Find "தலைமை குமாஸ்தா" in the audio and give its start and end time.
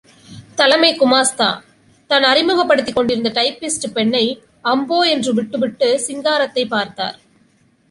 0.55-1.61